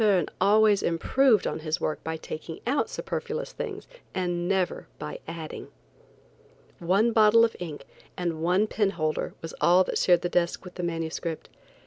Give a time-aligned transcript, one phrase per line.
[0.03, 5.67] Verne always improved his work by taking out superfluous things and never by adding.
[6.79, 7.85] One bottle of ink
[8.17, 11.49] and one penholder was all that shared the desk with the manuscript.